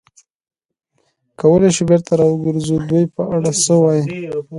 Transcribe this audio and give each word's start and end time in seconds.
کولای 1.39 1.71
شو 1.75 1.83
بېرته 1.89 2.11
را 2.19 2.25
وګرځو، 2.29 2.75
د 2.79 2.85
دوی 2.89 3.05
په 3.15 3.21
اړه 3.35 3.51
څه 3.63 3.73
وایې؟ 3.81 4.03